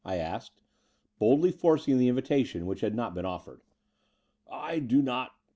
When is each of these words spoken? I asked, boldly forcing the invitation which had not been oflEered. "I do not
I 0.03 0.15
asked, 0.15 0.63
boldly 1.19 1.51
forcing 1.51 1.99
the 1.99 2.07
invitation 2.07 2.65
which 2.65 2.81
had 2.81 2.95
not 2.95 3.13
been 3.13 3.23
oflEered. 3.25 3.59
"I 4.51 4.79
do 4.79 4.99
not 4.99 5.33